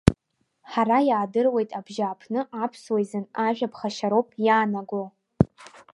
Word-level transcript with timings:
Ҳара 0.71 0.97
иаадыруеит 1.09 1.69
абжьааԥны 1.79 2.41
аԥсуа 2.63 2.97
изын 3.03 3.25
ажәа 3.45 3.67
ԥхашьароуп 3.71 4.27
иаанаго. 4.45 5.03